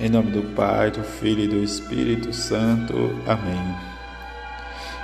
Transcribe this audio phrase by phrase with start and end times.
[0.00, 3.14] Em nome do Pai, do Filho e do Espírito Santo.
[3.28, 3.76] Amém.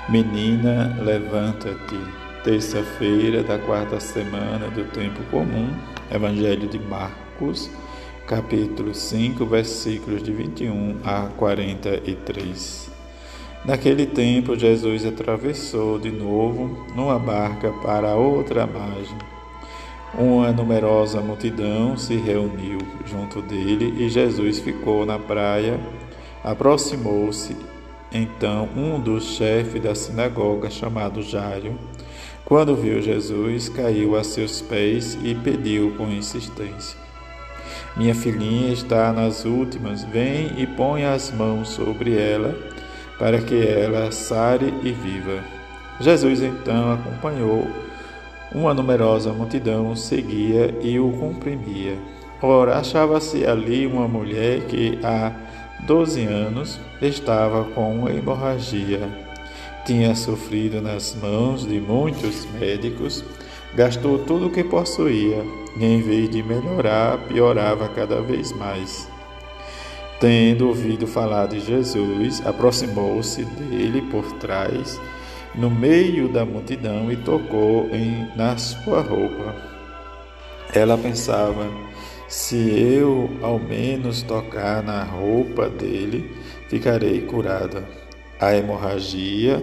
[0.08, 1.96] Menina, levanta-te.
[2.42, 5.70] Terça-feira da quarta semana do tempo comum.
[6.10, 7.70] Evangelho de Marcos,
[8.26, 12.90] capítulo 5, versículos de 21 a 43.
[13.64, 19.39] Naquele tempo, Jesus atravessou de novo numa barca para outra margem
[20.14, 25.78] uma numerosa multidão se reuniu junto dele e Jesus ficou na praia.
[26.42, 27.56] Aproximou-se
[28.12, 31.78] então um dos chefes da sinagoga, chamado Jairo.
[32.44, 36.98] Quando viu Jesus, caiu a seus pés e pediu com insistência:
[37.96, 42.58] Minha filhinha está nas últimas, vem e põe as mãos sobre ela,
[43.18, 45.44] para que ela sare e viva.
[46.00, 47.68] Jesus então acompanhou
[48.52, 51.96] uma numerosa multidão seguia e o comprimia.
[52.42, 55.32] Ora, achava-se ali uma mulher que há
[55.86, 59.00] doze anos estava com uma hemorragia.
[59.84, 63.24] Tinha sofrido nas mãos de muitos médicos,
[63.74, 65.44] gastou tudo o que possuía,
[65.76, 69.08] e em vez de melhorar, piorava cada vez mais.
[70.18, 75.00] Tendo ouvido falar de Jesus, aproximou-se dele por trás
[75.54, 79.54] no meio da multidão e tocou em, na sua roupa.
[80.72, 81.66] Ela pensava:
[82.28, 86.30] se eu ao menos tocar na roupa dele,
[86.68, 87.84] ficarei curada.
[88.40, 89.62] A hemorragia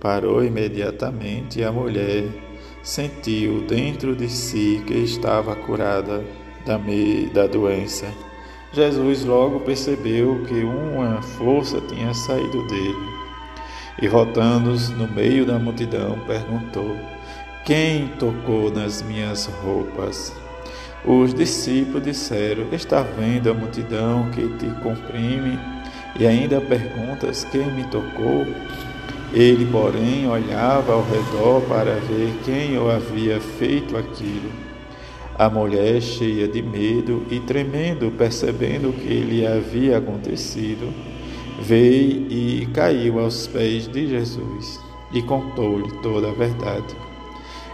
[0.00, 2.24] parou imediatamente e a mulher
[2.82, 6.24] sentiu dentro de si que estava curada
[6.64, 6.80] da,
[7.32, 8.06] da doença.
[8.72, 13.15] Jesus logo percebeu que uma força tinha saído dele
[14.00, 16.96] e, rotando no meio da multidão, perguntou:
[17.64, 20.32] Quem tocou nas minhas roupas?
[21.04, 25.58] Os discípulos disseram: Está vendo a multidão que te comprime
[26.18, 28.46] e ainda perguntas quem me tocou?
[29.32, 34.50] Ele, porém, olhava ao redor para ver quem o havia feito aquilo.
[35.38, 40.90] A mulher, cheia de medo e tremendo, percebendo o que lhe havia acontecido,
[41.60, 44.80] veio e caiu aos pés de Jesus
[45.12, 46.96] e contou-lhe toda a verdade.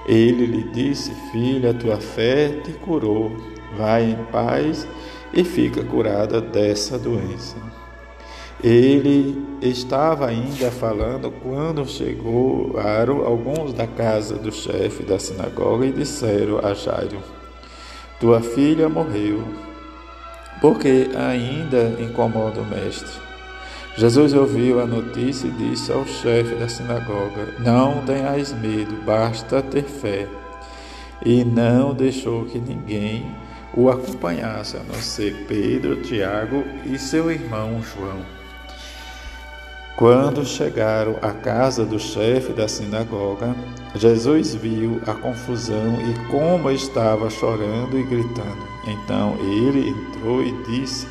[0.07, 3.31] Ele lhe disse: Filha, tua fé te curou.
[3.77, 4.87] Vai em paz
[5.33, 7.57] e fica curada dessa doença.
[8.63, 16.59] Ele estava ainda falando quando chegaram alguns da casa do chefe da sinagoga e disseram
[16.59, 17.19] a Jairo:
[18.21, 19.43] Tua filha morreu,
[20.61, 23.32] porque ainda incomoda o mestre.
[23.97, 29.85] Jesus ouviu a notícia e disse ao chefe da sinagoga: Não tenhais medo, basta ter
[29.85, 30.27] fé.
[31.25, 33.25] E não deixou que ninguém
[33.75, 38.25] o acompanhasse, a não ser Pedro, Tiago e seu irmão João.
[39.97, 43.55] Quando chegaram à casa do chefe da sinagoga,
[43.95, 48.67] Jesus viu a confusão e como estava chorando e gritando.
[48.89, 51.07] Então ele entrou e disse: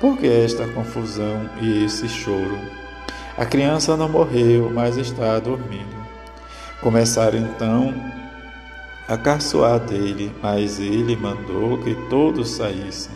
[0.00, 2.58] por que esta confusão e esse choro?
[3.36, 5.96] A criança não morreu, mas está dormindo.
[6.80, 7.94] Começaram então
[9.08, 13.12] a caçoar dele, mas ele mandou que todos saíssem,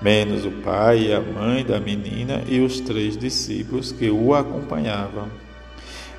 [0.00, 5.28] menos o pai e a mãe da menina e os três discípulos que o acompanhavam.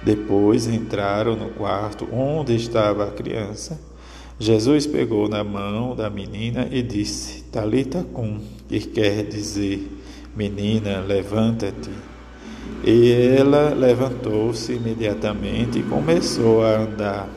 [0.04, 3.80] Depois entraram no quarto onde estava a criança.
[4.40, 8.40] Jesus pegou na mão da menina e disse: Talita cum,
[8.70, 9.97] que quer dizer:
[10.38, 11.90] Menina, levanta-te.
[12.84, 17.28] E ela levantou-se imediatamente e começou a andar,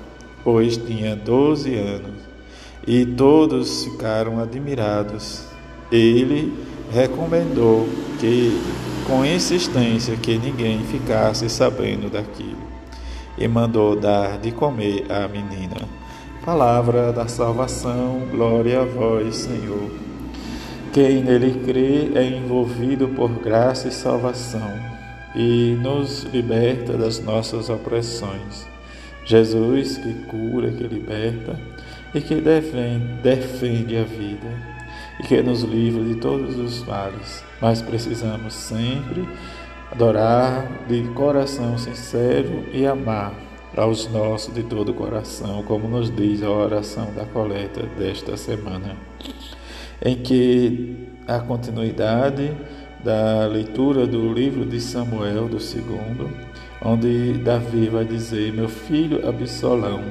[0.44, 2.20] pois tinha doze anos.
[2.86, 5.46] E todos ficaram admirados.
[5.90, 6.52] Ele
[6.92, 8.60] recomendou que,
[9.06, 12.68] com insistência, que ninguém ficasse sabendo daquilo,
[13.38, 15.88] e mandou dar de comer à menina.
[16.44, 20.09] Palavra da salvação, glória a vós, Senhor.
[20.92, 24.74] Quem nele crê é envolvido por graça e salvação
[25.36, 28.66] e nos liberta das nossas opressões.
[29.24, 31.56] Jesus que cura, que liberta
[32.12, 34.48] e que defende, a vida
[35.20, 37.44] e que nos livra de todos os males.
[37.62, 39.28] Mas precisamos sempre
[39.92, 43.32] adorar de coração sincero e amar
[43.76, 48.96] aos nossos de todo o coração, como nos diz a oração da coleta desta semana
[50.02, 52.52] em que a continuidade
[53.04, 56.30] da leitura do livro de Samuel, do segundo,
[56.82, 60.02] onde Davi vai dizer: Meu filho Absalão,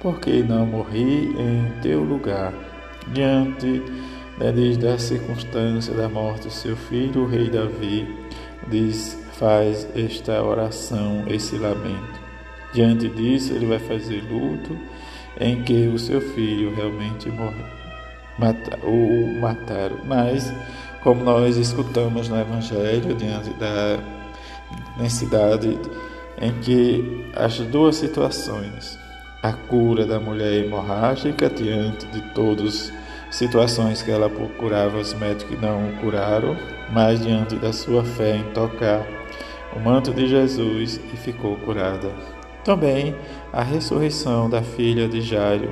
[0.00, 2.52] por que não morri em teu lugar?
[3.12, 3.82] Diante
[4.38, 8.06] né, desde a circunstância da morte do seu filho, o rei Davi,
[8.68, 12.20] diz, faz esta oração, esse lamento.
[12.72, 14.76] Diante disso, ele vai fazer luto
[15.40, 17.64] em que o seu filho realmente morreu,
[18.82, 19.98] o mataram.
[20.04, 20.52] Mas,
[21.02, 23.98] como nós escutamos no Evangelho, diante da
[24.98, 25.78] necessidade
[26.40, 28.98] em que as duas situações,
[29.42, 32.92] a cura da mulher hemorrágica diante de todas
[33.30, 36.56] situações que ela procurava, os médicos não o curaram,
[36.92, 39.06] mas diante da sua fé em tocar
[39.74, 42.10] o manto de Jesus e ficou curada.
[42.64, 43.14] Também
[43.52, 45.70] a ressurreição da filha de Jairo.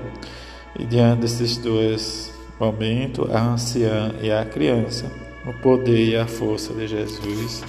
[0.79, 5.11] E diante desses dois momentos, a anciã e a criança,
[5.47, 7.63] o poder e a força de Jesus,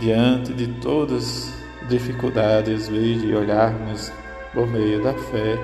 [0.00, 1.52] diante de todas
[1.82, 4.12] as dificuldades, vezes de olharmos
[4.52, 5.58] por meio da fé,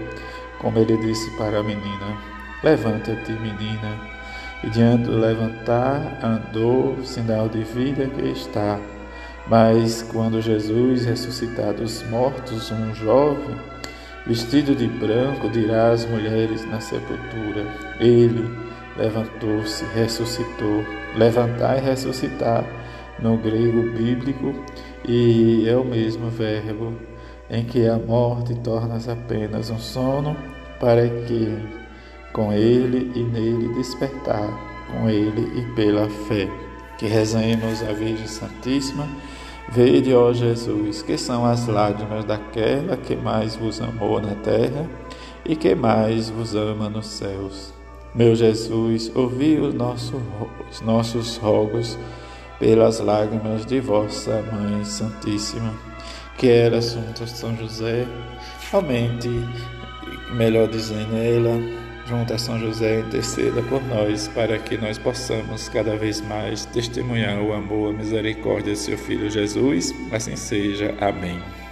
[0.58, 2.18] como ele disse para a menina:
[2.62, 4.14] Levanta-te, menina.
[4.62, 8.80] E diante do levantar, andou, sinal de vida que está.
[9.46, 13.73] Mas quando Jesus ressuscitar dos mortos, um jovem,
[14.26, 17.66] vestido de branco, dirá às mulheres na sepultura:
[18.00, 18.48] Ele
[18.96, 20.84] levantou-se, ressuscitou.
[21.16, 22.64] Levantar e ressuscitar
[23.20, 24.52] no grego bíblico
[25.06, 26.92] e é o mesmo verbo
[27.48, 30.36] em que a morte torna-se apenas um sono
[30.80, 31.56] para que
[32.32, 34.48] com ele e nele despertar
[34.90, 36.48] com ele e pela fé.
[36.98, 39.08] Que rezemos a Virgem Santíssima
[39.68, 44.88] Vede, ó Jesus, que são as lágrimas daquela que mais vos amou na terra
[45.44, 47.72] e que mais vos ama nos céus.
[48.14, 50.20] Meu Jesus, ouvi os nossos,
[50.70, 51.98] os nossos rogos
[52.60, 55.74] pelas lágrimas de vossa Mãe Santíssima,
[56.38, 58.06] que era Assunta São José,
[58.72, 59.28] aumente,
[60.32, 65.96] melhor dizendo, ela junto a São José, interceda por nós, para que nós possamos cada
[65.96, 69.94] vez mais testemunhar o amor, a misericórdia de seu Filho Jesus.
[70.12, 70.94] Assim seja.
[71.00, 71.63] Amém.